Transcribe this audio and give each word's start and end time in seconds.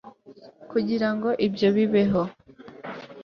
kugirango 0.71 1.29
ibyo 1.47 1.67
bibeho 1.75 2.21